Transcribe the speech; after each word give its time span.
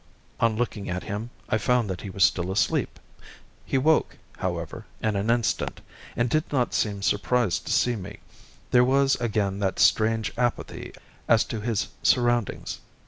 On 0.39 0.55
looking 0.55 0.89
at 0.89 1.03
him, 1.03 1.29
I 1.47 1.59
found 1.59 1.87
that 1.91 2.01
he 2.01 2.09
was 2.09 2.23
still 2.23 2.51
asleep. 2.51 2.99
He 3.63 3.77
woke, 3.77 4.17
however, 4.39 4.87
in 4.99 5.15
an 5.15 5.29
instant, 5.29 5.79
and 6.15 6.27
did 6.27 6.43
not 6.51 6.73
seem 6.73 7.03
surprised 7.03 7.67
to 7.67 7.71
see 7.71 7.95
me; 7.95 8.17
there 8.71 8.83
was 8.83 9.13
again 9.21 9.59
that 9.59 9.77
strange 9.77 10.33
apathy 10.39 10.93
as 11.27 11.43
to 11.43 11.61
his 11.61 11.89
surroundings. 12.01 12.79